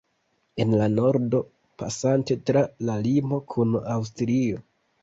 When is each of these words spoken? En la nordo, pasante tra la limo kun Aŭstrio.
En 0.63 0.71
la 0.79 0.87
nordo, 0.93 1.41
pasante 1.83 2.39
tra 2.49 2.65
la 2.89 2.99
limo 3.05 3.43
kun 3.57 3.81
Aŭstrio. 3.99 4.69